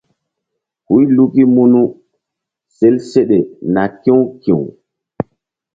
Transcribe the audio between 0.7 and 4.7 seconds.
Huy luki munu sel seɗe na ki̧w ki̧w.